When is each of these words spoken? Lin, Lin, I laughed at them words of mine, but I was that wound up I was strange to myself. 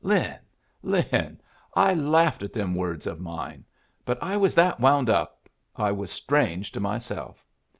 Lin, 0.03 0.35
Lin, 0.81 1.39
I 1.75 1.93
laughed 1.93 2.41
at 2.41 2.53
them 2.53 2.73
words 2.73 3.05
of 3.05 3.19
mine, 3.19 3.63
but 4.03 4.17
I 4.19 4.35
was 4.35 4.55
that 4.55 4.79
wound 4.79 5.11
up 5.11 5.47
I 5.75 5.91
was 5.91 6.09
strange 6.09 6.71
to 6.71 6.79
myself. 6.79 7.45